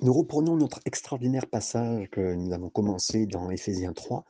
[0.00, 4.24] Nous reprenons notre extraordinaire passage que nous avons commencé dans Éphésiens 3.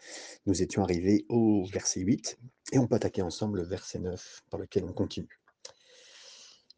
[0.47, 2.39] Nous étions arrivés au verset 8
[2.73, 5.39] et on peut attaquer ensemble le verset 9 par lequel on continue.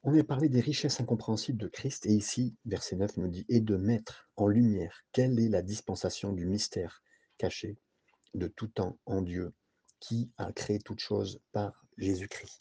[0.03, 3.61] On a parlé des richesses incompréhensibles de Christ et ici, verset 9 nous dit Et
[3.61, 7.05] de mettre en lumière quelle est la dispensation du mystère
[7.39, 7.79] caché
[8.35, 9.53] de tout temps en Dieu
[10.01, 12.59] qui a créé toute chose par Jésus-Christ.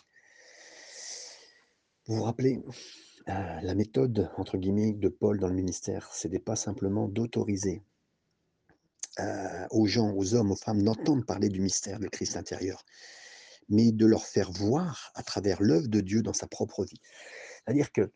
[2.06, 2.62] Vous vous rappelez,
[3.30, 7.84] euh, la méthode, entre guillemets, de Paul dans le ministère, c'était pas simplement d'autoriser
[9.20, 12.86] euh, aux gens, aux hommes, aux femmes d'entendre parler du mystère de Christ intérieur,
[13.68, 17.02] mais de leur faire voir à travers l'œuvre de Dieu dans sa propre vie.
[17.64, 18.12] C'est-à-dire que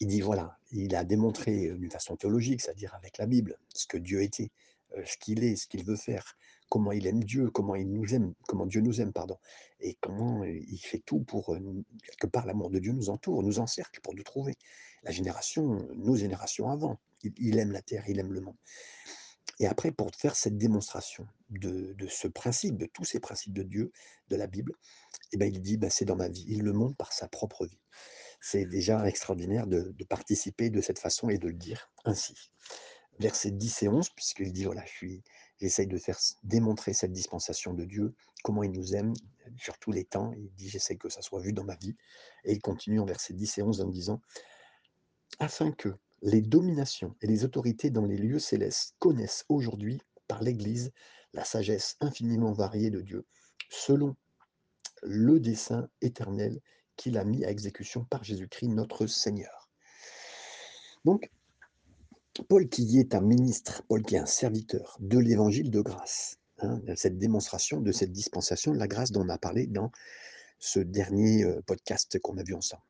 [0.00, 3.86] il dit voilà, il a démontré euh, d'une façon théologique, c'est-à-dire avec la Bible, ce
[3.86, 4.50] que Dieu était,
[5.04, 6.36] ce qu'il est, ce qu'il veut faire,
[6.70, 9.36] comment il aime Dieu, comment il nous aime, comment Dieu nous aime, pardon,
[9.80, 11.54] et comment il fait tout pour,
[12.08, 14.54] quelque part, l'amour de Dieu nous entoure, nous encercle pour nous trouver.
[15.02, 18.56] La génération, nos générations avant, il, aime la terre, il aime le monde.
[19.58, 23.92] Et après, pour faire cette démonstration de, ce principe, de tous ces principes de Dieu,
[24.28, 24.72] de la Bible,
[25.32, 26.46] eh ben, il dit, ben, c'est dans ma vie.
[26.48, 27.80] Il le montre par sa propre vie.
[28.40, 32.34] C'est déjà extraordinaire de participer de cette façon et de le dire ainsi
[33.20, 34.84] versets 10 et 11, puisqu'il dit, voilà,
[35.60, 39.12] j'essaye de faire démontrer cette dispensation de Dieu, comment il nous aime
[39.56, 40.32] sur tous les temps.
[40.36, 41.96] Il dit, j'essaye que ça soit vu dans ma vie.
[42.44, 44.20] Et il continue en versets 10 et 11 en disant,
[45.38, 50.92] afin que les dominations et les autorités dans les lieux célestes connaissent aujourd'hui, par l'Église,
[51.32, 53.26] la sagesse infiniment variée de Dieu,
[53.68, 54.16] selon
[55.02, 56.60] le dessein éternel
[56.96, 59.70] qu'il a mis à exécution par Jésus-Christ notre Seigneur.
[61.04, 61.30] Donc,
[62.48, 66.80] Paul qui est un ministre, Paul qui est un serviteur de l'évangile de grâce, hein,
[66.94, 69.90] cette démonstration de cette dispensation de la grâce dont on a parlé dans
[70.60, 72.84] ce dernier euh, podcast qu'on a vu ensemble.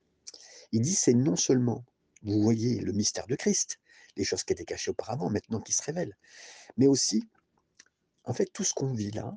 [0.72, 1.84] Il dit c'est non seulement,
[2.22, 3.78] vous voyez, le mystère de Christ,
[4.16, 6.16] les choses qui étaient cachées auparavant, maintenant qui se révèlent,
[6.76, 7.26] mais aussi,
[8.24, 9.36] en fait, tout ce qu'on vit là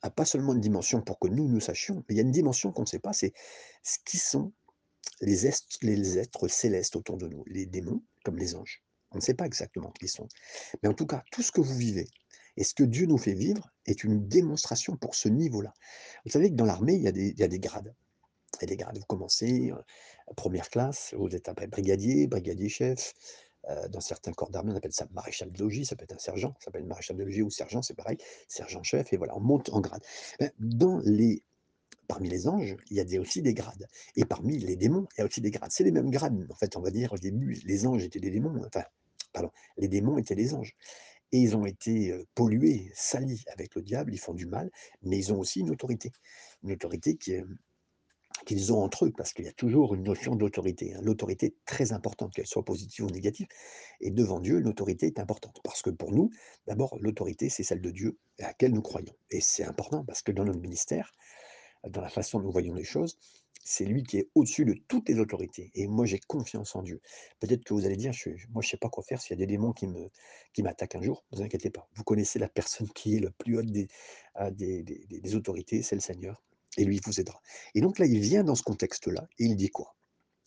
[0.00, 2.32] a pas seulement une dimension pour que nous nous sachions, mais il y a une
[2.32, 3.34] dimension qu'on ne sait pas, c'est
[3.82, 4.52] ce qui sont
[5.20, 5.50] les,
[5.82, 8.85] les êtres célestes autour de nous, les démons comme les anges.
[9.16, 10.28] On ne sait pas exactement qui ils sont.
[10.82, 12.06] Mais en tout cas, tout ce que vous vivez
[12.58, 15.72] et ce que Dieu nous fait vivre est une démonstration pour ce niveau-là.
[16.26, 17.94] Vous savez que dans l'armée, il, y a des, grades.
[18.56, 18.98] Il y a des grades.
[18.98, 23.14] Vous commencez, euh, première classe, vous êtes après brigadier, brigadier-chef.
[23.70, 26.18] Euh, dans certains corps d'armée, on appelle ça maréchal de logis, ça peut être un
[26.18, 28.16] sergent, ça s'appelle maréchal de logis ou sergent, c'est pareil,
[28.46, 30.02] sergent-chef, et voilà, on monte en grade.
[30.38, 31.42] Ben, dans les
[32.06, 33.86] parmi les anges, il y a aussi des grades.
[34.16, 35.70] Et parmi les démons, il y a aussi des grades.
[35.72, 38.30] C'est les mêmes grades, en fait, on va dire, au début, les anges étaient des
[38.30, 38.84] démons, enfin,
[39.76, 40.74] les démons étaient les anges.
[41.32, 44.70] Et ils ont été pollués, salis avec le diable, ils font du mal,
[45.02, 46.12] mais ils ont aussi une autorité.
[46.62, 50.94] Une autorité qu'ils ont entre eux, parce qu'il y a toujours une notion d'autorité.
[50.94, 51.00] Hein.
[51.02, 53.48] L'autorité est très importante, qu'elle soit positive ou négative.
[54.00, 55.58] Et devant Dieu, l'autorité est importante.
[55.64, 56.30] Parce que pour nous,
[56.66, 59.14] d'abord, l'autorité, c'est celle de Dieu à laquelle nous croyons.
[59.30, 61.10] Et c'est important parce que dans notre ministère,
[61.88, 63.18] dans la façon dont nous voyons les choses,
[63.64, 65.72] c'est lui qui est au-dessus de toutes les autorités.
[65.74, 67.00] Et moi, j'ai confiance en Dieu.
[67.40, 69.42] Peut-être que vous allez dire, je, moi, je ne sais pas quoi faire s'il y
[69.42, 71.24] a des démons qui m'attaquent un jour.
[71.32, 71.88] Ne vous inquiétez pas.
[71.94, 73.88] Vous connaissez la personne qui est le plus haute des,
[74.52, 76.40] des, autorités, c'est le Seigneur.
[76.78, 77.42] Et lui, vous aidera.
[77.74, 79.96] Et donc là, il vient dans ce contexte-là, et il dit quoi?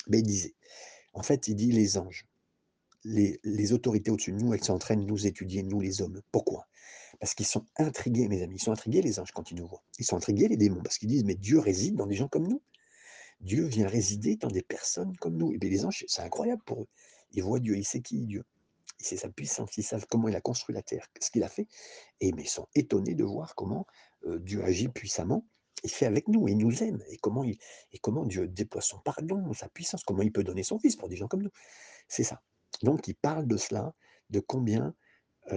[0.07, 0.55] Ben, Il disait,
[1.13, 2.25] en fait, il dit les anges,
[3.03, 6.21] les, autorités au-dessus de nous, elles sont en train de nous étudier, nous les hommes.
[6.31, 6.67] Pourquoi?
[7.19, 8.55] Parce qu'ils sont intrigués, mes amis.
[8.57, 9.83] Ils sont intrigués, les anges, quand ils nous voient.
[9.97, 12.47] Ils sont intrigués, les démons, parce qu'ils disent, mais Dieu réside dans des gens comme
[12.47, 12.61] nous.
[13.41, 15.53] Dieu vient résider dans des personnes comme nous.
[15.53, 16.87] Et bien les anges, c'est incroyable pour eux.
[17.31, 18.43] Ils voient Dieu, ils savent qui est Dieu.
[18.99, 21.49] Ils savent sa puissance, ils savent comment il a construit la terre, ce qu'il a
[21.49, 21.67] fait.
[22.19, 23.85] Et ils sont étonnés de voir comment
[24.25, 25.45] euh, Dieu agit puissamment.
[25.83, 27.01] Il fait avec nous, il nous aime.
[27.07, 31.07] Et comment Dieu déploie son pardon, sa puissance, comment il peut donner son fils pour
[31.07, 31.51] des gens comme nous.
[32.09, 32.41] C'est ça.
[32.83, 33.93] Donc il parle de cela,
[34.29, 34.93] de combien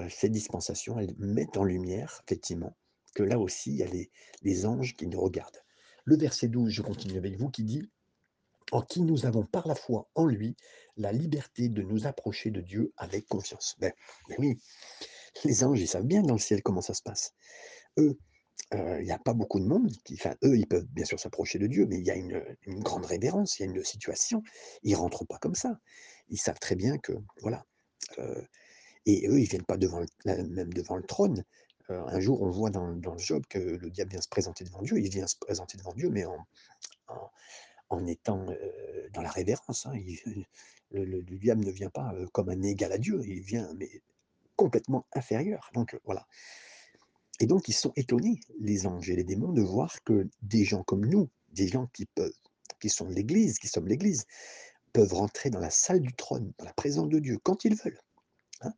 [0.09, 2.75] ces dispensations, elles mettent en lumière, effectivement,
[3.15, 4.11] que là aussi, il y a les,
[4.43, 5.63] les anges qui nous regardent.
[6.05, 7.91] Le verset 12, je continue avec vous, qui dit
[8.73, 10.57] En qui nous avons par la foi en lui
[10.97, 13.77] la liberté de nous approcher de Dieu avec confiance.
[13.79, 13.93] Ben,
[14.29, 14.59] ben oui,
[15.45, 17.35] les anges, ils savent bien dans le ciel comment ça se passe.
[17.99, 18.19] Eux,
[18.73, 21.67] il n'y a pas beaucoup de monde enfin, eux, ils peuvent bien sûr s'approcher de
[21.67, 22.43] Dieu, mais il y a une,
[22.81, 24.43] grande révérence, il y a une situation.
[24.83, 25.79] Ils rentrent pas comme ça.
[26.29, 27.65] Ils savent très bien que, voilà.
[29.07, 31.45] Et eux, ils viennent pas devant même devant le trône
[31.89, 34.99] un jour, on voit dans, le Job que le diable vient se présenter devant Dieu.
[34.99, 36.47] Il vient se présenter devant Dieu, mais en,
[37.89, 38.47] en, étant
[39.13, 39.87] dans la révérence.
[39.87, 39.95] Hein.
[40.93, 44.03] le, diable ne vient pas comme un égal à Dieu, il vient mais
[44.57, 45.71] complètement inférieur.
[45.75, 46.27] Donc voilà.
[47.41, 50.83] Et donc ils sont étonnés, les anges et les démons, de voir que des gens
[50.85, 52.33] comme nous, des gens qui peuvent,
[52.81, 54.27] qui sont l'Église, qui sommes l'Église,
[54.93, 58.01] peuvent rentrer dans la salle du trône, dans la présence de Dieu, quand ils veulent,
[58.63, 58.73] hein,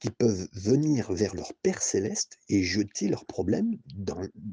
[0.00, 3.78] qui peuvent venir vers leur Père céleste et jeter leurs problèmes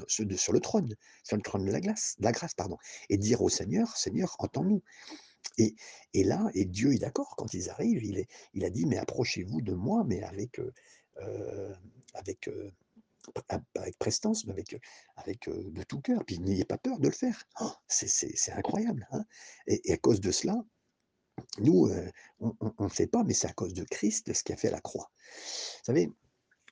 [0.07, 2.78] sur le trône, sur le trône de la grâce, pardon
[3.10, 4.84] et dire au Seigneur: «Seigneur, entends-nous»
[5.57, 5.75] et
[6.24, 8.04] là et Dieu est d'accord quand ils arrivent,
[8.54, 10.74] il a dit: «Mais approchez-vous de moi, mais avec, heu
[11.22, 11.75] heu,
[12.13, 12.50] avec,
[13.48, 14.75] pas avec prestance, mais avec,
[15.18, 17.44] avec, de tout cœur, puis n'ayez pas peur de le faire».
[17.62, 19.25] Oh, C'est incroyable, hein
[19.68, 20.56] et à cause de cela,
[21.59, 24.57] nous, heu, on ne sait pas, mais c'est à cause de Christ, ce qu'il a
[24.57, 25.12] fait la croix.
[25.80, 26.12] Vous savez,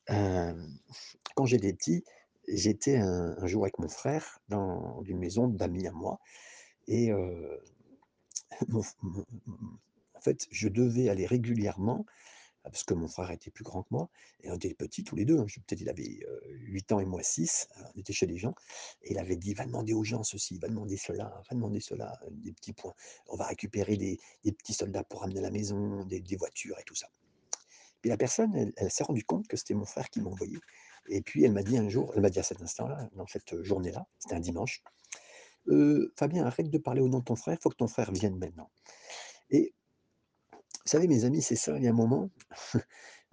[0.07, 0.79] hem,
[1.35, 2.03] quand j'étais petit,
[2.47, 6.19] j'étais un jour avec mon frère dans une maison d'amis à moi
[6.87, 7.11] et
[8.69, 8.81] mon
[10.17, 12.05] en fait, je devais aller régulièrement
[12.69, 14.09] parce que mon frère était plus grand que moi
[14.41, 15.45] et on était petits tous les 2, hein.
[15.67, 18.53] Peut-être il avait, heu, 8 ans et moi 6, heu, on était chez des gens
[19.03, 22.19] et il avait dit: «Va demander aux gens ceci, va demander cela, va demander cela»,
[22.31, 22.93] des petits points.
[23.27, 24.19] On va récupérer des
[24.51, 27.07] petits soldats pour ramener à la maison, des voitures et tout ça.
[28.01, 30.59] Puis la personne, elle s'est rendue compte que c'était mon frère qui m'envoyait
[31.09, 33.61] et puis elle m'a dit un jour elle m'a dit à cet instant-là, dans cette,
[33.63, 34.83] journée-là, c'était un dimanche:
[35.67, 38.11] «Heu, Fabien, arrête de parler au nom de ton frère, il faut que ton frère
[38.11, 38.69] vienne maintenant»
[39.49, 39.73] et
[40.87, 42.29] savez mes amis, c'est ça, il y a un moment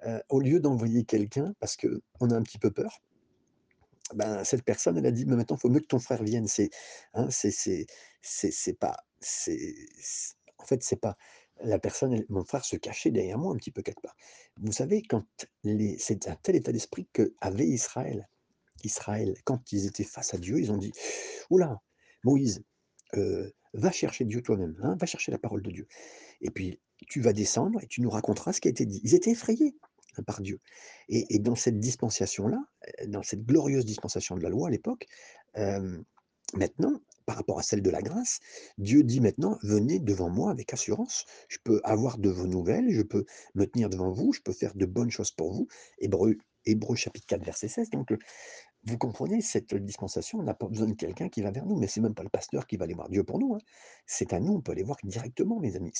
[0.07, 3.01] Heu, au lieu d'envoyer quelqu'un parce qu'on a un petit peu peur,
[4.15, 6.47] ben, cette personne, elle a dit: «Mais maintenant, il faut mieux que ton frère vienne».
[6.47, 6.71] C'est
[7.15, 7.29] hein,
[8.81, 9.47] pas c'est
[10.59, 11.17] en fait, c'est pas
[11.63, 14.17] la personne mon frère se cachait derrière moi un petit peu quelque part.
[14.59, 15.25] Vous savez, quand
[15.99, 18.29] c'est un tel état d'esprit qu'avait Israël.
[18.85, 20.93] Israël, quand ils étaient face à Dieu, ils ont dit:
[21.51, 21.81] «Ouh là,
[22.25, 22.63] Moïse,
[23.19, 25.87] heu, va chercher Dieu toi-même, hein, va chercher la parole de Dieu».
[26.43, 29.01] Et puis, tu vas descendre et tu nous raconteras ce qui a été dit.
[29.05, 29.77] Ils étaient effrayés,
[30.19, 30.61] hein, par Dieu.
[31.09, 32.59] Et dans cette dispensation-là,
[33.03, 35.07] heu, dans cette glorieuse dispensation de la loi à l'époque,
[35.55, 36.05] hem,
[36.55, 38.41] maintenant, par rapport à celle de la grâce,
[38.79, 41.25] Dieu dit maintenant: «Venez devant moi avec assurance.
[41.49, 43.25] Je peux avoir de vos nouvelles, je peux
[43.55, 45.69] me tenir devant vous, je peux faire de bonnes choses pour vous».
[45.99, 46.37] Hébreux
[46.67, 48.11] Hébreux chapitre 4 verset 16 donc,
[48.87, 51.87] vous comprenez, cette dispensation, on n'a pas besoin de quelqu'un qui va vers nous, mais
[51.87, 53.59] c'est même pas le pasteur qui va aller voir Dieu pour nous, hein.
[54.07, 55.93] C'est à nous, on peut aller voir directement, mes amis.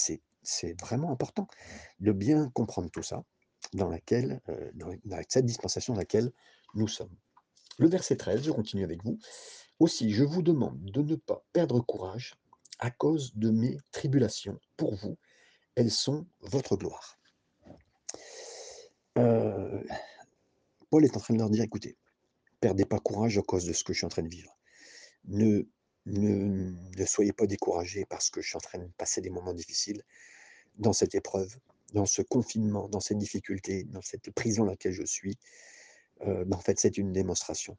[0.43, 1.49] C'est vraiment important
[2.01, 3.25] de bien comprendre tout ça,
[3.73, 6.31] dans laquelle, heu, dans cette dispensation dans laquelle
[6.75, 7.15] nous sommes.
[7.79, 9.19] Le verset 13, je continue avec vous.
[9.81, 12.35] «Aussi, je vous demande de ne pas perdre courage
[12.79, 15.17] à cause de mes tribulations pour vous,
[15.75, 17.19] elles sont votre gloire».
[19.19, 19.87] Heu,
[20.91, 21.97] Paul est en train de leur dire: «Écoutez,
[22.65, 24.57] perdez pas courage à cause de ce que je suis en train de vivre.
[25.27, 25.65] Ne
[26.07, 29.55] ne ne soyez pas découragés parce que je suis en train de passer des moments
[29.55, 30.03] difficiles
[30.79, 31.55] dans cette épreuve,
[31.93, 35.39] dans ce confinement, dans cette difficulté, dans cette prison dans laquelle je suis.
[36.27, 37.77] Heu, bah, en fait, c'est une démonstration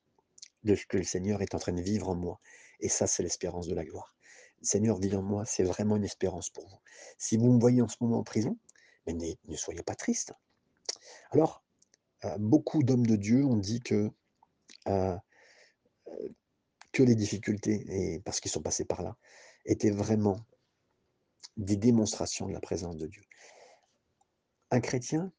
[0.64, 2.40] de ce que le Seigneur est en train de vivre en moi
[2.80, 4.16] et ça, c'est l'espérance de la gloire.
[4.62, 6.80] Le Seigneur vit en moi, c'est vraiment une espérance pour vous.
[7.18, 8.58] Si vous me voyez en ce moment en prison,
[9.08, 10.34] mais n'est ne soyez pas triste.
[11.32, 11.64] Alors,
[12.26, 14.12] heu, beaucoup d'hommes de Dieu ont dit que,
[14.88, 15.18] heu
[16.92, 19.18] que les difficultés et parce qu'ils sont passés par là,
[19.66, 20.40] étaient vraiment
[21.58, 23.24] des démonstrations de la présence de Dieu.
[24.72, 25.32] Un chrétien,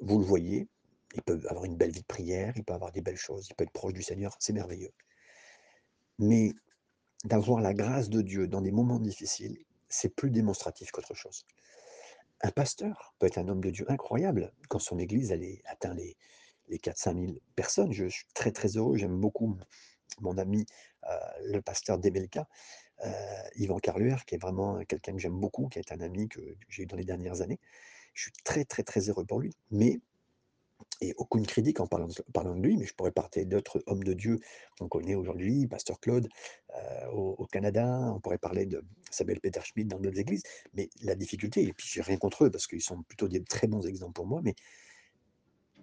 [0.00, 0.68] vous le voyez,
[1.14, 3.54] il peut avoir une belle vie de prière, il peut avoir des belles choses, il
[3.54, 4.92] peut être proche du Seigneur, c'est merveilleux.
[6.18, 6.52] Mais
[7.24, 9.58] d'avoir la grâce de Dieu dans des moments difficiles,
[9.88, 11.44] c'est plus démonstratif qu'autre chose.
[12.42, 15.34] Un pasteur peut être un homme de Dieu incroyable quand son église
[15.66, 16.16] atteint les
[16.70, 17.92] les 4-5 000 personnes.
[17.92, 19.58] Je suis très, très heureux, j'aime beaucoup
[20.20, 20.66] mon ami,
[21.08, 21.10] heu,
[21.52, 22.48] le pasteur d'Emelca,
[23.04, 23.10] heu,
[23.56, 26.84] Yvan Carluer, qui est vraiment quelqu'un que j'aime beaucoup, qui est un ami que j'ai
[26.84, 27.60] eu dans les dernières années.
[28.14, 30.00] Je suis très, très, très heureux pour lui, mais
[31.00, 34.02] et aucune critique en parlant de parlant de lui, mais je pourrais parler d'autres hommes
[34.04, 34.38] de Dieu
[34.78, 36.28] qu'on connaît aujourd'hui, pasteur Claude,
[37.12, 40.42] au au Canada, on pourrait parler de Samuel Peter Schmidt dans d'autres églises,
[40.74, 43.66] mais la difficulté et puis j'ai rien contre eux parce qu'ils sont plutôt des très
[43.66, 44.54] bons exemples pour moi, mais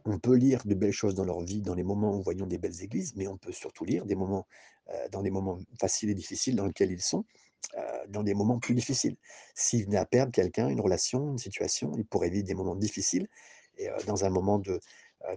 [0.07, 2.57] on peut lire de belles choses dans leur vie, dans les moments où voyons des
[2.57, 4.47] belles églises, mais on peut surtout lire des moments,
[5.11, 7.25] dans des moments faciles et difficiles dans lesquels ils sont,
[8.07, 9.17] dans des moments plus difficiles.
[9.53, 13.27] S'ils venaient à perdre quelqu'un, une relation, une situation, ils pourraient vivre des moments difficiles
[13.77, 14.79] et dans un moment de,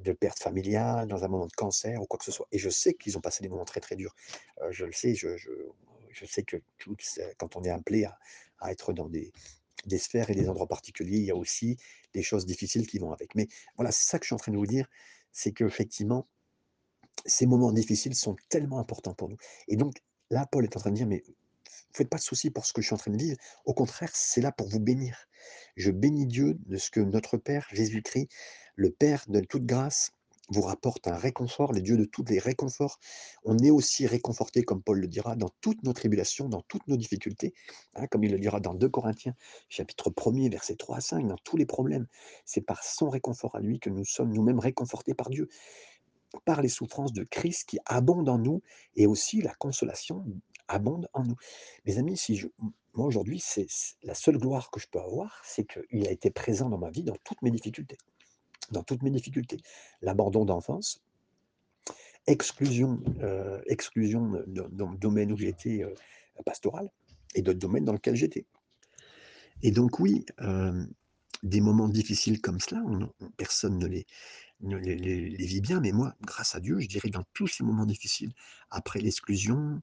[0.03, 2.71] de perte familiale, dans un moment de cancer ou quoi que ce soit et je
[2.71, 4.15] sais qu'ils ont passé des moments très, très durs.
[4.71, 5.29] Je le sais, je
[6.13, 6.57] je sais que
[7.39, 8.05] quand on est appelé
[8.61, 9.33] à être dans des
[9.87, 11.77] des sphères et des endroits particuliers, il y a aussi
[12.15, 13.35] des choses difficiles qui vont avec.
[13.35, 14.87] Mais voilà, c'est ça que je suis en train de vous dire,
[15.33, 16.27] c'est qu'effectivement,
[17.27, 19.37] ces moments difficiles sont tellement importants pour nous.
[19.69, 19.95] Et donc,
[20.31, 21.23] là, Paul est en train de dire, mais
[21.93, 23.37] faites pas de soucis pour ce que je suis en train de vivre.
[23.65, 25.27] Au contraire, c'est là pour vous bénir.
[25.77, 28.29] Je bénis Dieu de ce que notre Père, Jésus-Christ,
[28.77, 30.13] le Père de toute grâce,
[30.51, 32.99] vous rapporte un réconfort, les dieux de tous les réconforts.
[33.45, 36.97] On est aussi réconforté, comme Paul le dira, dans toutes nos tribulations, dans toutes nos
[36.97, 37.55] difficultés,
[37.95, 39.35] hein, comme il le dira dans 2 Corinthiens,
[39.69, 42.07] chapitre 1er, versets 3 à 5, dans tous les problèmes.
[42.45, 45.49] C'est par son réconfort à lui que nous sommes nous-mêmes réconfortés par Dieu,
[46.45, 48.63] par les souffrances de Christ qui abondent en nous,
[48.97, 50.25] et aussi la consolation
[50.69, 51.37] abonde en nous.
[51.85, 52.45] Mes amis, si
[52.95, 53.67] moi aujourd'hui, c'est
[54.03, 57.05] la seule gloire que je peux avoir, c'est qu'il a été présent dans ma vie
[57.05, 57.99] dans toutes mes difficultés
[58.71, 59.59] dans toutes mes difficultés.
[60.03, 61.03] L'abandon d'enfance,
[62.27, 65.95] exclusion, euh, exclusion dans le domaine où j'étais euh,
[66.45, 66.89] pastoral
[67.35, 68.47] et d'autres domaines dans lesquels j'étais.
[69.63, 70.85] Et donc oui, euh,
[71.43, 72.83] des moments difficiles comme cela,
[73.37, 74.07] personne ne les,
[74.61, 78.33] les, vit bien, mais moi, grâce à Dieu, je dirais dans tous ces moments difficiles,
[78.71, 79.81] après l'exclusion,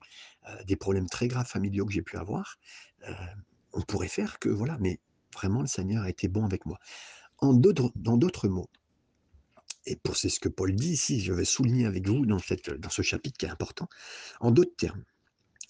[0.65, 2.59] des problèmes très graves familiaux que j'ai pu avoir,
[3.73, 4.99] on pourrait faire que, voilà, mais
[5.33, 6.79] vraiment le Seigneur a été bon avec moi.
[7.39, 8.69] En dans d'autres mots,
[9.85, 12.39] et pour c'est ce que Paul dit ici, je vais souligner avec vous dans,
[12.79, 13.87] dans ce chapitre qui est important,
[14.41, 15.03] en d'autres termes,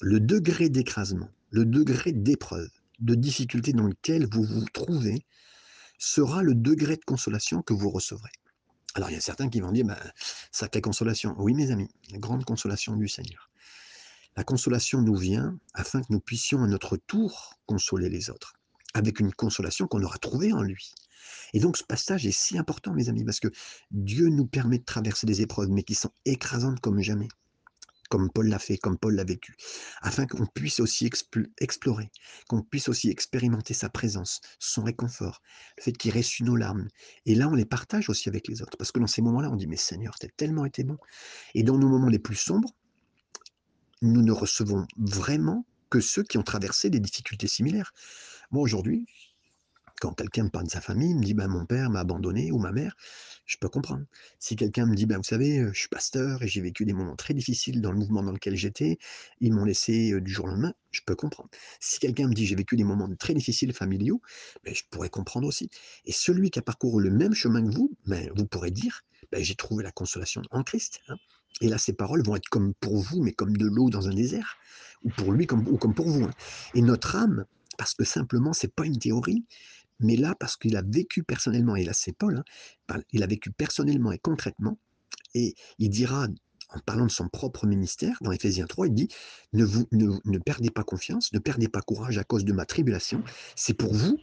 [0.01, 2.69] le degré d'écrasement, le degré d'épreuve,
[3.00, 5.25] de difficulté dans lequel vous vous trouvez,
[6.00, 8.31] sera le degré de consolation que vous recevrez.
[8.95, 10.00] Alors il y a certains qui vont dire, bah,
[10.51, 11.36] sacrée consolation.
[11.38, 13.50] Oui mes amis, la grande consolation du Seigneur.
[14.36, 18.53] La consolation nous vient afin que nous puissions à notre tour consoler les autres,
[18.93, 20.93] avec une consolation qu'on aura trouvée en lui.
[21.53, 23.50] Et donc ce passage est si important, mes amis, parce que
[23.91, 27.27] Dieu nous permet de traverser des épreuves, mais qui sont écrasantes comme jamais,
[28.10, 29.55] comme Paul l'a fait, comme Paul l'a vécu,
[30.01, 31.10] afin qu'on puisse aussi
[31.60, 32.10] explorer,
[32.48, 35.41] qu'on puisse aussi expérimenter sa présence, son réconfort,
[35.77, 36.88] le fait qu'il reçut nos larmes.
[37.25, 39.55] Et là, on les partage aussi avec les autres, parce que dans ces moments-là, on
[39.55, 40.98] dit, mais Seigneur, t'as tellement été bon.
[41.53, 42.74] Et dans nos moments les plus sombres,
[44.01, 47.93] nous ne recevons vraiment que ceux qui ont traversé des difficultés similaires.
[48.51, 49.05] Moi, aujourd'hui,
[50.00, 52.60] quand quelqu'un me parle de sa famille, me dit ben, mon père m'a abandonné ou
[52.60, 52.96] ma mère,
[53.46, 54.04] je peux comprendre.
[54.39, 57.16] Si quelqu'un me dit ben, vous savez, je suis pasteur et j'ai vécu des moments
[57.16, 58.98] très difficiles dans le mouvement dans lequel j'étais,
[59.39, 61.50] ils m'ont laissé du jour au lendemain, je peux comprendre.
[61.80, 64.22] Si quelqu'un me dit j'ai vécu des moments très difficiles familiaux,
[64.63, 65.70] ben, je pourrais comprendre aussi.
[66.06, 69.44] Et celui qui a parcouru le même chemin que vous, ben, vous pourrez dire ben,
[69.44, 71.01] j'ai trouvé la consolation en Christ.
[71.08, 71.16] Hein.
[71.62, 74.13] Et là, ces paroles vont être comme pour vous, mais comme de l'eau dans un
[74.13, 74.58] désert,
[75.04, 76.24] ou pour lui comme, ou comme pour vous.
[76.24, 76.32] Hein.
[76.75, 77.46] Et notre âme,
[77.77, 79.46] parce que simplement, c'est pas une théorie,
[80.00, 82.44] mais là, parce qu'il a vécu personnellement, et là c'est Paul,
[82.89, 84.77] hein, il a vécu personnellement et concrètement,
[85.34, 86.27] et il dira,
[86.70, 89.08] en parlant de son propre ministère, dans Éphésiens 3, il dit,
[89.54, 93.24] ne, perdez pas confiance, ne perdez pas courage à cause de ma tribulation,
[93.56, 94.18] c'est pour vous,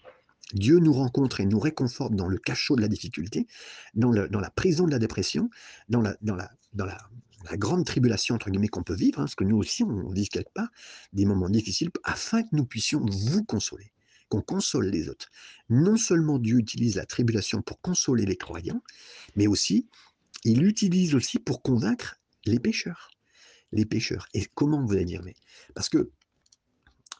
[0.53, 3.47] Dieu nous rencontre et nous réconforte dans le cachot de la difficulté,
[3.95, 5.49] dans, la prison de la dépression,
[5.89, 6.19] dans la,
[7.57, 10.53] grande tribulation, entre guillemets, qu'on peut vivre, hein, parce que nous aussi, on vit quelque
[10.53, 10.69] part
[11.13, 13.91] des moments difficiles, afin que nous puissions vous consoler
[14.29, 15.31] qu'on console les autres.
[15.69, 18.83] Non seulement Dieu utilise la tribulation pour consoler les croyants,
[19.37, 19.89] mais aussi,
[20.45, 23.11] il l'utilise aussi pour convaincre les pécheurs.
[23.73, 24.29] Les pécheurs.
[24.35, 25.35] Et comment vous allez dire mais
[25.75, 26.11] Parce que,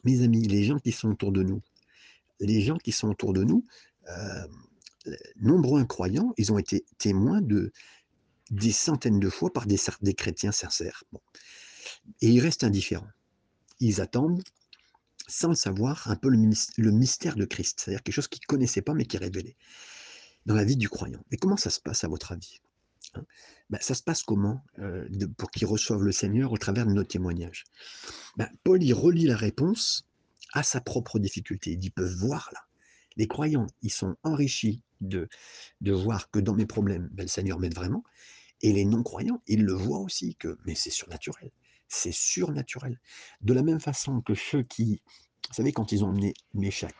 [0.03, 1.61] mes amis, les gens qui sont autour de nous,
[2.39, 3.65] les gens qui sont autour de nous,
[4.09, 4.47] euh,
[5.35, 7.71] nombreux incroyants, ils ont été témoins de
[8.51, 11.03] des centaines de fois par des, des chrétiens sincères.
[12.21, 13.09] Et ils restent indifférents.
[13.79, 14.43] Ils attendent
[15.27, 18.81] sans le savoir, un peu le, mystère de Christ, c'est-à-dire quelque chose qu'ils ne connaissaient
[18.81, 19.55] pas mais qui est révélé
[20.45, 21.23] dans la vie du croyant.
[21.31, 22.59] Mais comment ça se passe à votre avis
[23.15, 23.25] hein?
[23.69, 27.03] Ben, Ça se passe comment euh, pour qu'ils reçoivent le Seigneur au travers de nos
[27.03, 27.63] témoignages?
[28.37, 30.05] Ben, Paul y relie la réponse
[30.53, 31.77] à sa propre difficulté.
[31.81, 32.59] Ils peuvent voir là.
[33.17, 35.29] Les croyants, ils sont enrichis de,
[35.81, 38.03] de voir que dans mes problèmes, ben, le Seigneur m'aide vraiment.
[38.61, 41.51] Et les non-croyants, ils le voient aussi, que mais c'est surnaturel
[41.87, 42.99] c'est surnaturel.
[43.41, 45.01] De la même façon que ceux qui,
[45.49, 46.93] vous savez, quand ils ont emmené Meshach,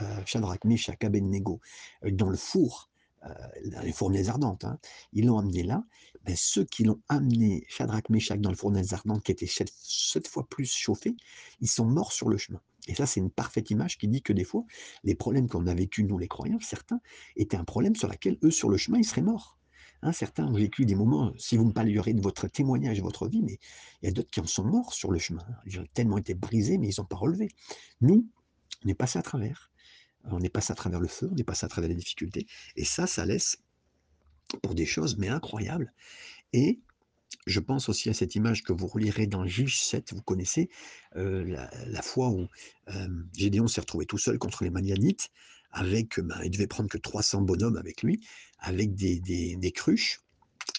[0.00, 1.60] euh, Shadrach, Meshach, Abednego
[2.04, 2.90] euh, dans le four,
[3.24, 3.28] euh,
[3.66, 4.78] dans les fournaises ardentes, hein,
[5.12, 5.84] ils l'ont amené là,
[6.24, 10.46] ben, ceux qui l'ont amené Shadrach, Meshach dans le fournaise ardente qui était sept, fois
[10.48, 11.14] plus chauffé,
[11.60, 12.60] ils sont morts sur le chemin.
[12.88, 14.64] Et ça, c'est une parfaite image qui dit que des fois,
[15.04, 17.00] les problèmes qu'on a vécu, nous les croyants, certains,
[17.36, 19.56] étaient un problème sur lequel eux, sur le chemin, ils seraient morts.
[20.02, 23.28] Hein, certains ont vécu des moments, si vous me parlerez de votre témoignage, de votre
[23.28, 23.58] vie, mais
[24.02, 25.46] il y a d'autres qui en sont morts sur le chemin.
[25.64, 27.48] Ils ont tellement été brisés, mais ils n'ont pas relevé.
[28.00, 28.28] Nous,
[28.84, 29.70] on est passé à travers.
[30.24, 32.46] On est passé à travers le feu, on est passé à travers les difficultés.
[32.76, 33.58] Et ça, ça laisse
[34.60, 35.92] pour des choses, mais incroyables.
[36.52, 36.80] Et
[37.46, 40.68] je pense aussi à cette image que vous relirez dans Juge 7, vous connaissez,
[41.16, 41.44] euh,
[41.86, 42.48] la, fois où
[42.88, 45.30] euh, Gédéon s'est retrouvé tout seul contre les Manianites,
[45.72, 48.26] avec, ben, il devait prendre que 300 bonhommes avec lui,
[48.58, 50.20] avec des, des, cruches,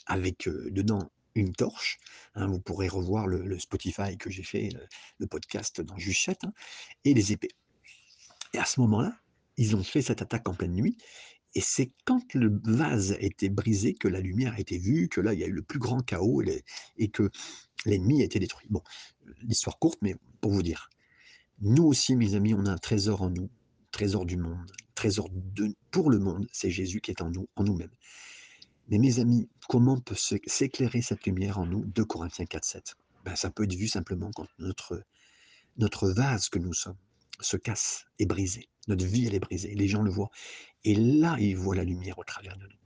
[0.06, 2.00] avec dedans une torche.
[2.36, 4.70] Hein, vous pourrez revoir le, Spotify que j'ai fait,
[5.18, 6.54] le, podcast dans Juchette, hein,
[7.06, 7.52] et les épées.
[8.54, 9.18] Et à ce moment-là,
[9.58, 10.98] ils ont fait cette attaque en pleine nuit,
[11.56, 15.34] Et c'est quand le vase été brisé que la lumière a été vue, que là,
[15.34, 16.64] il y a eu le plus grand chaos et
[16.98, 17.30] et que
[17.86, 18.68] l'ennemi a été détruit.
[18.70, 18.82] Bon,
[19.42, 20.90] l'histoire courte, mais pour vous dire.
[21.62, 23.50] Nous aussi, mes amis, on a un trésor en nous,
[23.92, 25.30] trésor du monde, trésor
[25.92, 27.96] pour le monde, c'est Jésus qui est en nous, en nous-mêmes.
[28.90, 31.86] Mais mes amis, comment peut s'éclairer cette lumière en nous?
[31.86, 32.96] 2 Corinthiens 4:7.
[33.26, 35.04] Ben, ça peut être vu simplement quand notre
[35.78, 36.98] notre vase que nous sommes
[37.40, 38.70] se casse, est brisé.
[38.88, 39.74] Notre vie, elle est brisée.
[39.76, 40.30] Les gens le voient.
[40.84, 42.83] Et là, ils voient la lumière au travers de nous.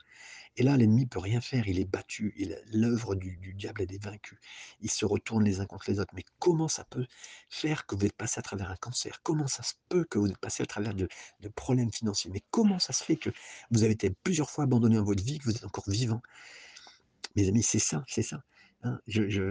[0.57, 2.33] Et là, l'ennemi peut rien faire, il est battu,
[2.73, 4.39] l'œuvre du, diable, est vaincue.
[4.81, 6.13] Ils se retournent les uns contre les autres.
[6.15, 7.05] Mais comment ça peut
[7.47, 9.21] faire que vous êtes passé à travers un cancer?
[9.21, 11.07] Comment ça se peut que vous êtes passé à travers de,
[11.41, 12.31] de problèmes financiers?
[12.33, 13.29] Mais comment ça se fait que
[13.69, 16.23] vous avez été plusieurs fois abandonné dans votre vie, que vous êtes encore vivant?
[17.35, 18.41] Mes amis, c'est ça, c'est ça.
[18.83, 19.41] Hein, je je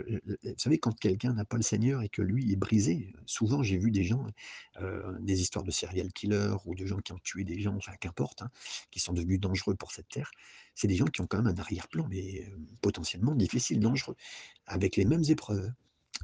[0.45, 3.77] vous savez, quand quelqu'un n'a pas le Seigneur et que lui est brisé, souvent j'ai
[3.77, 4.25] vu des gens,
[4.81, 7.93] heu, des histoires de serial killers ou de gens qui ont tué des gens, enfin
[8.01, 8.51] qu'importe, hein,
[8.93, 10.31] qui sont devenus dangereux pour cette terre.
[10.77, 14.15] C'est des gens qui ont quand même un arrière-plan, mais heu, potentiellement difficile, dangereux,
[14.67, 15.73] avec les mêmes épreuves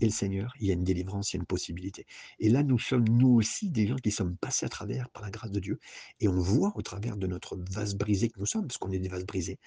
[0.00, 2.06] et le Seigneur, il y a une délivrance, il y a une possibilité.
[2.38, 5.30] Et là, nous sommes nous aussi des gens qui sommes passés à travers par la
[5.30, 5.78] grâce de Dieu
[6.20, 8.98] et on voit au travers de notre vase brisé que nous sommes, parce qu'on est
[8.98, 9.58] des vases brisés,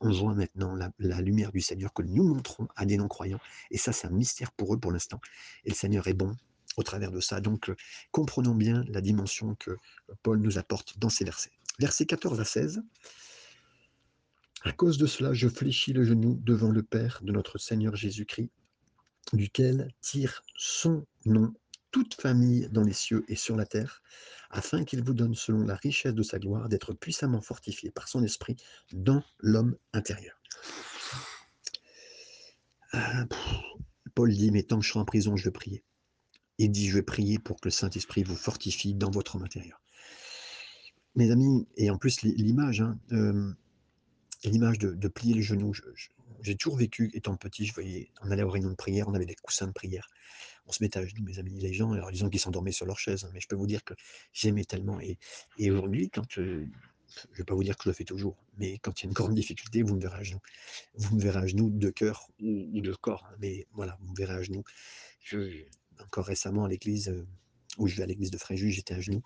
[0.00, 3.40] on voit maintenant la, lumière du Seigneur que nous montrons à des non-croyants.
[3.70, 5.20] Et ça, c'est un mystère pour eux pour l'instant.
[5.64, 6.34] Et le Seigneur est bon
[6.76, 7.40] au travers de ça.
[7.40, 7.76] Donc, euh,
[8.12, 9.76] comprenons bien la dimension que
[10.22, 11.52] Paul nous apporte dans ces versets.
[11.78, 12.82] Versets 14 à 16.
[14.64, 18.50] À cause de cela, je fléchis le genou devant le Père de notre Seigneur Jésus-Christ
[19.32, 21.52] duquel tire son nom
[21.92, 24.02] toute famille dans les cieux et sur la terre,
[24.50, 28.22] afin qu'il vous donne, selon la richesse de sa gloire, d'être puissamment fortifié par son
[28.24, 28.56] esprit
[28.92, 30.40] dans l'homme intérieur.
[32.92, 33.26] Ah,
[34.14, 35.82] Paul dit, mais tant que je serai en prison, je vais prier.
[36.58, 39.80] Il dit, je vais prier pour que le Saint-Esprit vous fortifie dans votre homme intérieur.
[41.14, 43.52] Mes amis, et en plus l'image, hein, euh,
[44.44, 46.08] l'image de, plier les genoux, je, je,
[46.42, 49.26] j'ai toujours vécu, étant petit, je voyais, on allait aux réunions de prière, on avait
[49.26, 50.08] des coussins de prière.
[50.66, 52.98] On se mettait à genoux, mes amis, les gens, alors disons qu'ils s'endormaient sur leur
[52.98, 53.94] chaise, hein, mais je peux vous dire que
[54.32, 55.00] j'aimais tellement.
[55.00, 55.18] Et,
[55.58, 58.78] et aujourd'hui, quand, je ne vais pas vous dire que je le fais toujours, mais
[58.78, 60.40] quand il y a une grande difficulté, vous me verrez à genoux.
[60.94, 64.16] Vous me verrez à genoux de cœur ou, de corps, hein, mais voilà, vous me
[64.16, 64.64] verrez à genoux.
[65.20, 65.64] Je,
[66.00, 67.26] encore récemment à l'église, euh,
[67.78, 69.22] où je vais à l'église de Fréjus, j'étais à genoux,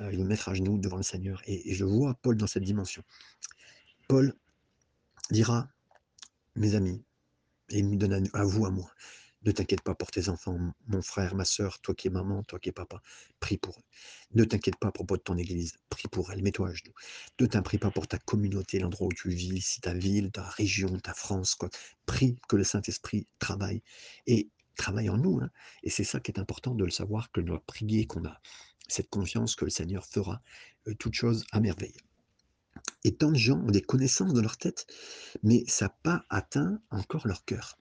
[0.00, 1.42] euh, je me mettre à genoux devant le Seigneur.
[1.46, 3.02] Et je vois Paul dans cette dimension.
[4.08, 4.34] Paul
[5.30, 5.68] dira
[6.56, 7.04] mes amis,
[7.70, 8.90] et il me donne à, vous, à moi.
[9.42, 12.58] Ne t'inquiète pas pour tes enfants, mon frère, ma soeur, toi qui es maman, toi
[12.58, 13.02] qui es papa,
[13.40, 13.82] prie pour eux.
[14.34, 16.94] Ne t'inquiète pas à propos de ton église, prie pour elle, mets-toi à genoux.
[17.40, 20.98] Ne t'inquiète pas pour ta communauté, l'endroit où tu vis, si ta ville, ta région,
[20.98, 21.68] ta France, quoi.
[22.06, 23.82] Prie que le Saint-Esprit travaille
[24.26, 25.40] et travaille en nous.
[25.40, 25.50] Hein.
[25.82, 28.40] Et c'est ça qui est important de le savoir, que doit prier, qu'on a
[28.88, 30.42] cette confiance que le Seigneur fera
[30.88, 31.96] euh, toute chose à merveille.
[33.04, 34.86] Et tant de gens ont des connaissances dans leur tête,
[35.42, 37.78] mais ça n'a pas atteint encore leur cœur.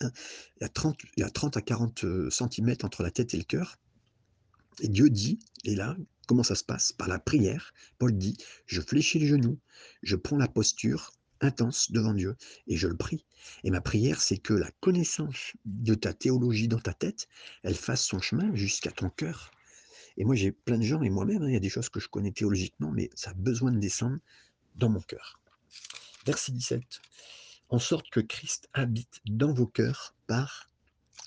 [0.00, 0.10] Hein,
[0.56, 3.34] il y a 30, il y a 30 à 40 euh, centimètres entre la tête
[3.34, 3.78] et le cœur.
[4.80, 5.96] Et Dieu dit, et là,
[6.26, 6.92] comment ça se passe?
[6.92, 9.58] Par la prière, Paul dit, je fléchis les genoux,
[10.02, 13.24] je prends la posture intense devant Dieu et je le prie.
[13.64, 17.28] Et ma prière, c'est que la connaissance de ta théologie dans ta tête,
[17.62, 19.50] elle fasse son chemin jusqu'à ton cœur.
[20.18, 22.00] Et moi, j'ai plein de gens, et moi-même, hein, il y a des choses que
[22.00, 24.18] je connais théologiquement, mais ça a besoin de descendre
[24.74, 25.40] dans mon cœur.
[26.26, 26.82] Verset 17.
[27.68, 30.68] En sorte que Christ habite dans vos cœurs par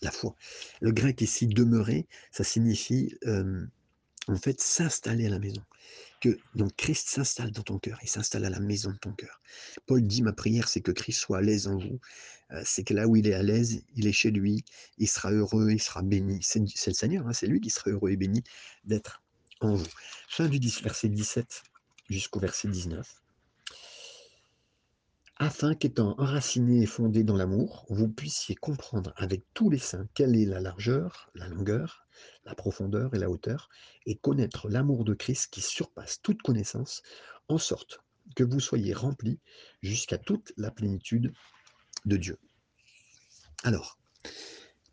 [0.01, 0.35] la foi.
[0.81, 3.65] Le grec ici, demeurer, ça signifie euh,
[4.27, 5.63] en fait s'installer à la maison.
[6.19, 9.41] Que donc Christ s'installe dans ton cœur, il s'installe à la maison de ton cœur.
[9.87, 11.99] Paul dit ma prière, c'est que Christ soit à l'aise en vous,
[12.51, 14.63] euh, c'est que là où il est à l'aise, il est chez lui,
[14.97, 16.39] il sera heureux, il sera béni.
[16.43, 18.43] C'est le Seigneur, hein, c'est lui qui sera heureux et béni
[18.83, 19.23] d'être
[19.61, 19.87] en vous.
[20.29, 21.63] Fin du 10, verset 17
[22.09, 23.20] jusqu'au verset 19
[25.41, 30.35] afin qu'étant enraciné et fondé dans l'amour, vous puissiez comprendre avec tous les saints quelle
[30.35, 32.05] est la largeur, la longueur,
[32.45, 33.67] la profondeur et la hauteur,
[34.05, 37.01] et connaître l'amour de Christ qui surpasse toute connaissance,
[37.47, 38.01] en sorte
[38.35, 39.39] que vous soyez remplis
[39.81, 41.33] jusqu'à toute la plénitude
[42.05, 42.37] de Dieu.
[43.63, 43.97] Alors,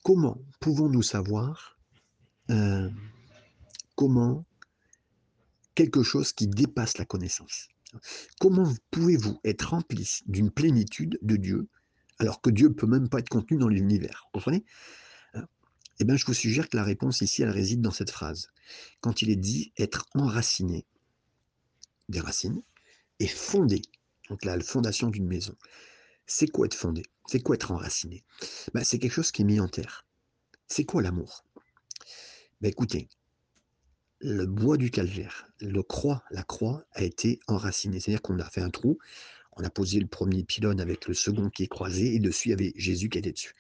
[0.03, 1.79] comment pouvons-nous savoir
[2.49, 2.89] euh,
[3.97, 4.47] comment
[5.75, 7.69] quelque chose qui dépasse la connaissance?
[8.41, 11.69] Comment pouvez-vous être rempli d'une plénitude de Dieu
[12.19, 14.25] alors que Dieu ne peut même pas être contenu dans l'univers?
[14.27, 14.65] Vous comprenez?
[15.35, 15.47] Hein?
[16.01, 18.49] Eh bien, je vous suggère que la réponse ici, elle réside dans cette phrase.
[19.01, 20.87] Quand il est dit être enraciné,
[22.09, 22.63] des racines,
[23.21, 23.83] et fondé,
[24.29, 25.57] donc la fondation d'une maison.
[26.27, 27.03] C'est quoi être fondé?
[27.27, 28.25] C'est quoi être enraciné?
[28.75, 30.07] Ben, C'est quelque chose qui est mis en terre.
[30.67, 31.45] C'est quoi l'amour?
[32.61, 33.09] Ben, Écoutez,
[34.21, 38.01] le bois du calvaire, le croix, la croix a été enracinée.
[38.01, 38.99] C'est-à-dire qu'on a fait un trou,
[39.53, 42.51] on a posé le premier pylône avec le second qui est croisé, et dessus, il
[42.51, 43.55] y avait Jésus qui était dessus.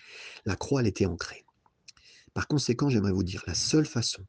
[0.45, 1.45] La croix, elle était ancrée.
[2.35, 4.25] Par conséquent, j'aimerais vous dire, la seule façon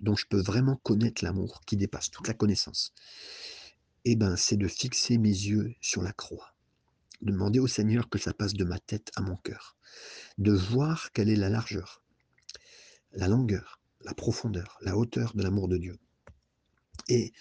[0.00, 2.92] dont je peux vraiment connaître l'amour qui dépasse toute la connaissance,
[4.04, 6.54] eh ben, c'est de fixer mes yeux sur la croix,
[7.22, 9.76] de demander au Seigneur que ça passe de ma tête à mon cœur,
[10.38, 12.02] de voir quelle est la largeur,
[13.12, 15.98] la longueur, la profondeur, la hauteur de l'amour de Dieu.
[17.08, 17.32] Et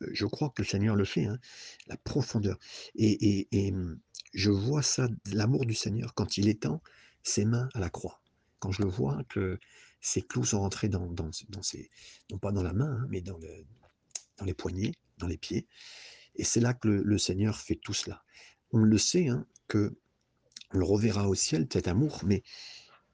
[0.00, 1.38] je crois que le Seigneur le fait, hein,
[1.86, 2.58] la profondeur.
[2.96, 3.98] Et, mmh,
[4.34, 6.82] je vois ça, l'amour du Seigneur, quand il étend
[7.22, 8.20] ses mains à la croix.
[8.58, 9.58] Quand je le vois, que
[10.00, 11.90] ses clous sont rentrés dans, dans, ses,
[12.30, 13.64] non pas dans la main, hein, mais dans, le,
[14.38, 15.66] dans les poignets, dans les pieds.
[16.36, 18.22] Et c'est là que le, Seigneur fait tout cela.
[18.72, 19.96] On le sait, hein, que
[20.72, 22.42] on le reverra au ciel, cet amour, mais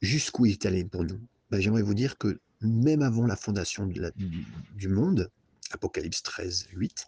[0.01, 1.21] jusqu'où il est allé pour nous?
[1.51, 5.31] Ben, J'aimerais vous dire que même avant la fondation du monde,
[5.70, 7.07] Apocalypse 13, 8,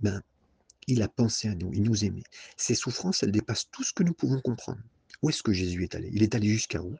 [0.00, 0.22] ben,
[0.86, 2.24] il a pensé à nous, il nous aimait.
[2.56, 4.80] Ses souffrances, elles dépassent tout ce que nous pouvons comprendre.
[5.22, 6.10] Où est-ce que Jésus est allé?
[6.12, 6.94] Il est allé jusqu'à où?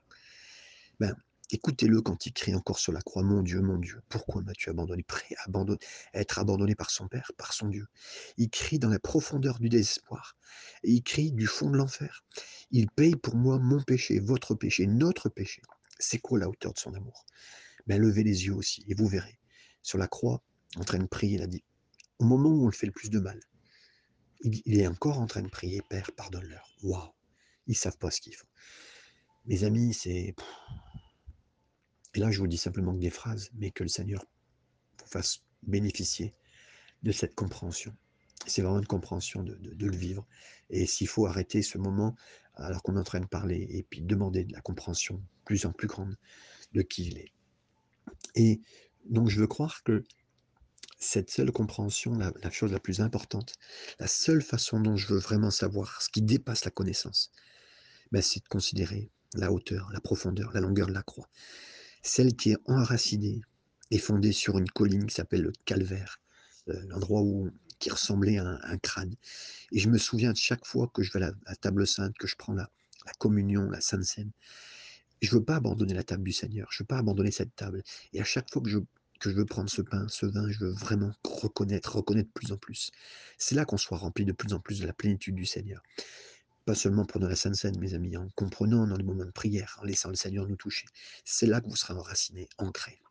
[1.00, 1.14] Ben,
[1.50, 5.02] Écoutez-le quand il crie encore sur la croix, Mon Dieu, mon Dieu, pourquoi m'as-tu abandonné?
[5.02, 7.86] Prêt à, à être abandonné par son Père, par son Dieu.
[8.38, 10.36] Il crie dans la profondeur du désespoir.
[10.82, 12.24] Il crie du fond de l'enfer.
[12.70, 15.60] Il paye pour moi mon péché, votre péché, notre péché.
[15.98, 17.24] C'est quoi la hauteur de son amour
[17.86, 19.38] ben, Levez les yeux aussi et vous verrez.
[19.82, 20.42] Sur la croix,
[20.76, 21.62] en train de prier, il a dit,
[22.18, 23.40] au moment où on le fait le plus de mal,
[24.42, 26.76] il, est encore en train de prier, Père, pardonne-leur.
[26.82, 27.12] Waouh
[27.66, 28.46] Ils savent pas ce qu'ils font.
[29.46, 30.34] Mes amis, c'est...
[32.14, 34.24] Et là, je vous dis simplement que des phrases, mais que le Seigneur
[35.00, 36.34] vous fasse bénéficier
[37.02, 37.94] de cette compréhension.
[38.46, 40.26] C'est vraiment une compréhension de, le vivre.
[40.70, 42.14] Et s'il faut arrêter ce moment
[42.56, 45.72] alors qu'on est en train de parler et puis demander de la compréhension plus en
[45.72, 46.16] plus grande
[46.72, 47.32] de qui il est.
[48.34, 48.60] Et
[49.06, 50.04] donc je veux croire que
[50.98, 53.54] cette seule compréhension, la, chose la plus importante,
[53.98, 57.30] la seule façon dont je veux vraiment savoir ce qui dépasse la connaissance,
[58.10, 61.28] ben, c'est de considérer la hauteur, la profondeur, la longueur de la croix.
[62.02, 63.42] Celle qui est enracinée
[63.90, 66.20] et fondée sur une colline qui s'appelle le calvaire,
[66.66, 69.14] l'endroit où qui ressemblait à un, crâne.
[69.72, 72.26] Et je me souviens de chaque fois que je vais à la, table sainte, que
[72.26, 72.70] je prends la,
[73.18, 74.30] communion, la sainte scène,
[75.20, 77.54] je ne veux pas abandonner la table du Seigneur, je ne veux pas abandonner cette
[77.56, 77.82] table.
[78.12, 78.78] Et à chaque fois que je
[79.20, 82.52] que je veux prendre ce pain, ce vin, je veux vraiment reconnaître, reconnaître de plus
[82.52, 82.90] en plus.
[83.38, 85.82] C'est là qu'on soit rempli de plus en plus de la plénitude du Seigneur.
[86.64, 89.78] Pas seulement pendant la Sainte Seine, mes amis, en comprenant dans les moments de prière,
[89.80, 90.86] en laissant le Seigneur nous toucher.
[91.24, 93.03] C'est là que vous serez enraciné, ancré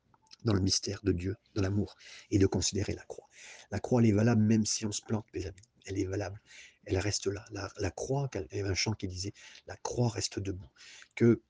[0.43, 1.95] dans le mystère de Dieu, dans l'amour,
[2.31, 3.27] et de considérer la croix.
[3.71, 5.61] La croix, elle est valable même si on se plante, mes amis.
[5.85, 6.41] Elle est valable.
[6.85, 7.45] Elle reste là.
[7.51, 9.33] La, croix, il y avait un chant qui disait,
[9.67, 10.69] la croix reste debout.
[11.15, 11.41] Que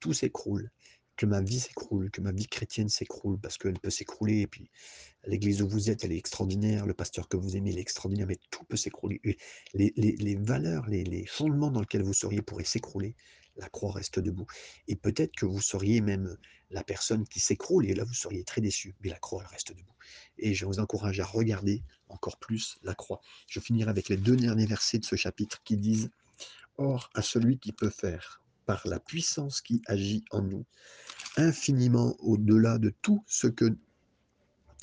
[0.00, 0.70] tout s'écroule,
[1.16, 4.70] que ma vie s'écroule, que ma vie chrétienne s'écroule, parce qu'elle peut s'écrouler, et puis
[5.26, 8.26] l'église où vous êtes, elle est extraordinaire, le pasteur que vous aimez, il est extraordinaire,
[8.26, 9.20] mais tout peut s'écrouler.
[9.74, 13.16] Les, valeurs, les, fondements dans lesquels vous seriez pourraient s'écrouler,
[13.56, 14.46] la croix reste debout.
[14.88, 16.36] Et peut-être que vous seriez même
[16.70, 19.72] la personne qui s'écroule, et là vous seriez très déçu, mais la croix, elle reste
[19.72, 19.94] debout.
[20.38, 23.20] Et je vous encourage à regarder encore plus la croix.
[23.48, 26.10] Je finirai avec les deux derniers versets de ce chapitre qui disent
[26.78, 30.64] Or, à celui qui peut faire, par la puissance qui agit en nous,
[31.36, 33.76] infiniment au-delà de tout ce que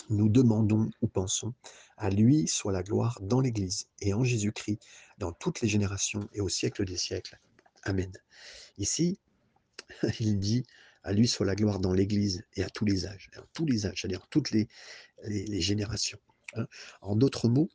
[0.10, 1.54] nous demandons ou pensons.
[1.98, 4.80] À lui soit la gloire dans l'Église et en Jésus-Christ,
[5.18, 7.40] dans toutes les générations et au siècle des siècles.
[7.88, 8.12] Amen.
[8.78, 9.18] Ici,
[10.20, 10.66] il dit,
[11.04, 14.02] à lui soit la gloire dans l'Église et à tous les âges, tous les âges,
[14.02, 14.68] c'est-à-dire toutes les,
[15.24, 16.20] les, générations.
[16.56, 16.68] Hein.
[17.02, 17.70] En d'autres mots,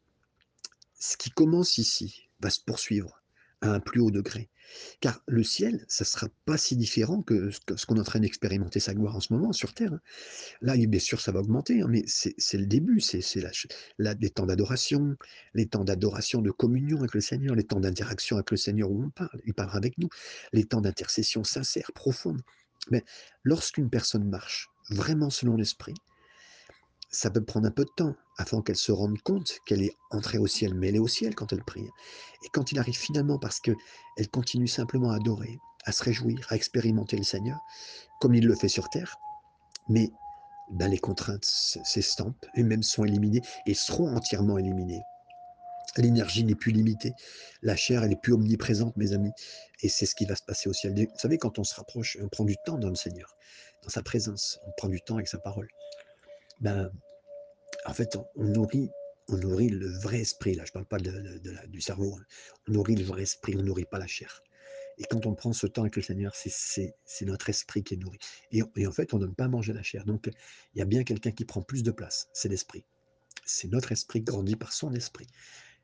[1.01, 3.22] ce qui commence ici va se poursuivre
[3.63, 4.49] à un plus haut degré.
[5.01, 8.21] Car le ciel, ça ne sera pas si différent que ce qu'on est en train
[8.21, 9.93] d'expérimenter sa gloire en ce moment sur Terre.
[9.93, 10.01] Hein.
[10.61, 13.21] Là, bien sûr, ça va augmenter, hein, mais c'est le début, c'est
[13.99, 15.17] les temps d'adoration,
[15.55, 19.05] les temps d'adoration, de communion avec le Seigneur, les temps d'interaction avec le Seigneur où
[19.05, 20.09] on parle, il parlera avec nous,
[20.53, 22.41] les temps d'intercession sincère, profonde.
[22.91, 23.05] Mais
[23.45, 25.95] lorsqu'une personne marche vraiment selon l'Esprit,
[27.13, 30.39] ça peut prendre un peu de temps afin qu'elle se rende compte qu'elle est entrée
[30.39, 31.87] au ciel, mais elle est au ciel quand elle prie.
[32.45, 33.77] Et quand il arrive finalement, parce qu'elle
[34.33, 37.61] continue simplement à adorer, à se réjouir, à expérimenter le Seigneur,
[38.21, 39.17] comme il le fait sur terre,
[39.89, 40.11] mais
[40.71, 45.03] ben, les contraintes s'estampent, et même sont éliminées, et seront entièrement éliminées.
[45.99, 47.13] L'énergie n'est plus limitée,
[47.61, 49.33] la chair, elle n'est plus omniprésente, mes amis,
[49.83, 50.95] et c'est ce qui va se passer au ciel.
[50.95, 53.37] Vous savez, quand on se rapproche, on prend du temps dans le Seigneur,
[53.83, 55.69] dans sa présence, on prend du temps avec sa parole
[56.63, 56.91] ben,
[57.85, 58.89] en fait, on, nourrit,
[59.29, 60.55] on nourrit le vrai esprit.
[60.55, 62.17] Là, je ne parle pas de, du cerveau.
[62.19, 62.25] Hein.
[62.69, 64.43] On nourrit le vrai esprit, on nourrit pas la chair.
[64.99, 68.19] Et quand on prend ce temps avec le Seigneur, c'est notre esprit qui est nourri.
[68.53, 70.05] Et et en fait, on donne pas manger la chair.
[70.05, 70.31] Donc,
[70.75, 72.85] il y a bien quelqu'un qui prend plus de place, c'est l'esprit.
[73.45, 75.27] C'est notre esprit grandi par son esprit.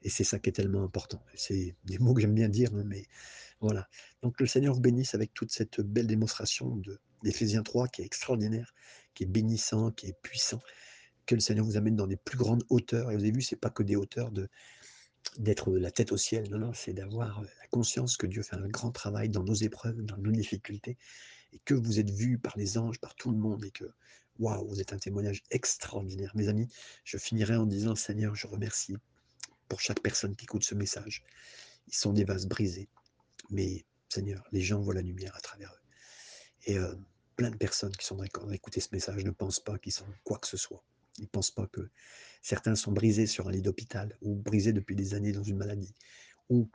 [0.02, 1.20] Et c'est ça qui est tellement important.
[1.34, 3.06] C'est des mots que j'aime bien dire, hein, mais
[3.60, 3.88] voilà.
[4.22, 6.80] Donc le Seigneur vous bénisse avec toute cette belle démonstration
[7.24, 8.72] d'Éphésiens 3 qui est extraordinaire,
[9.18, 10.60] qui est bénissant, qui est puissant.
[11.26, 13.10] Que le Seigneur vous amène dans des plus grandes hauteurs.
[13.10, 14.30] Et vous avez vu, c'est pas que des hauteurs
[15.38, 16.48] d'être la tête au ciel.
[16.50, 20.02] Non, non, c'est d'avoir la conscience que Dieu fait un grand travail dans nos épreuves,
[20.02, 20.96] dans nos difficultés,
[21.52, 23.90] et que vous êtes vus par les anges, par tout le monde, et que
[24.38, 26.30] waouh, vous êtes un témoignage extraordinaire.
[26.36, 26.68] Mes amis,
[27.02, 28.94] je finirai en disant Seigneur, je remercie
[29.68, 31.24] pour chaque personne qui écoute ce message.
[31.88, 32.88] Ils sont des vases brisés,
[33.50, 35.88] mais Seigneur, les gens voient la lumière à travers eux.
[36.66, 36.94] Et euh,
[37.38, 40.38] plein de personnes qui sont d'accord écouter ce message ne pensent pas qu'ils sont quoi
[40.38, 40.84] que ce soit.
[41.18, 41.88] Ils ne pensent pas que
[42.42, 45.94] certains sont brisés sur un lit d'hôpital ou brisés depuis des années dans une maladie
[46.48, 46.68] ou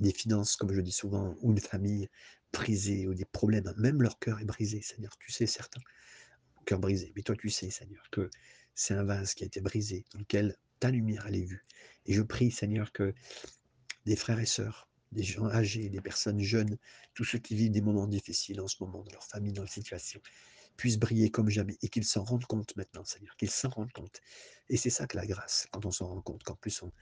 [0.00, 2.10] des finances, comme je dis souvent, ou une famille
[2.52, 3.72] brisée ou des problèmes.
[3.78, 5.16] Même leur cœur est brisé, Seigneur.
[5.18, 5.80] Tu sais, certains,
[6.66, 7.10] cœur brisé.
[7.16, 8.28] Mais toi, tu sais, Seigneur, que
[8.74, 11.64] c'est un vase qui a été brisé, dans lequel ta lumière, elle est vue.
[12.04, 13.14] Et je prie, Seigneur, que
[14.04, 16.76] des frères et sœurs, des gens âgés, des personnes jeunes,
[17.14, 19.72] tous ceux qui vivent des moments difficiles en ce moment, dans leur famille, dans leur
[19.72, 20.20] situation,
[20.76, 24.20] puissent briller comme jamais et qu'ils s'en rendent compte maintenant, Seigneur, qu'ils s'en rendent compte.
[24.68, 26.92] Et c'est ça que la grâce, quand on s'en rend compte, qu'en plus on,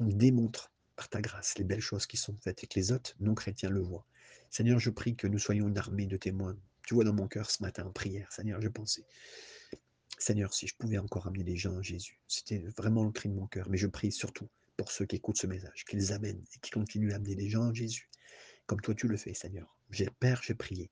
[0.00, 3.14] on démontre par ta grâce les belles choses qui sont faites et que les autres
[3.20, 4.06] non chrétiens le voient.
[4.50, 6.56] Seigneur, je prie que nous soyons une armée de témoins.
[6.86, 9.04] Tu vois dans mon cœur ce matin en prière, Seigneur, je pensais,
[10.18, 13.34] Seigneur, si je pouvais encore amener les gens à Jésus, c'était vraiment le cri de
[13.34, 13.68] mon cœur.
[13.68, 14.48] Mais je prie surtout
[14.78, 17.68] pour ceux qui écoutent ce message, qu'ils amènent et qui continuent à amener les gens
[17.68, 18.08] à Jésus,
[18.66, 19.76] comme toi tu le fais, Seigneur.
[19.90, 20.90] J'ai, Père, j'ai prié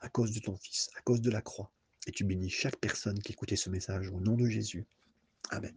[0.00, 1.70] à cause de ton Fils, à cause de la croix,
[2.06, 4.86] et tu bénis chaque personne qui écoutait ce message au nom de Jésus.
[5.50, 5.76] Amen.